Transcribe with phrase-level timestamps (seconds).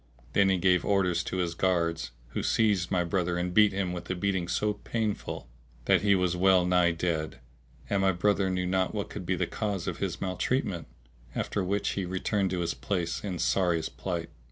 [0.33, 4.09] Then he gave orders to his guards, who seized my brother and beat him with
[4.09, 5.47] a beating so painful
[5.85, 7.39] that he was well nigh dead;
[7.87, 10.87] and my brother knew not what could be the cause of his maltreatment,
[11.35, 14.31] after which he returned to his place in sorriest plight.